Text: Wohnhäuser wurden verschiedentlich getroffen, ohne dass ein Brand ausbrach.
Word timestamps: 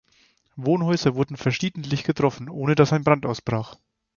Wohnhäuser 0.55 1.13
wurden 1.13 1.37
verschiedentlich 1.37 2.03
getroffen, 2.03 2.49
ohne 2.49 2.73
dass 2.73 2.91
ein 2.91 3.03
Brand 3.03 3.23
ausbrach. 3.27 3.75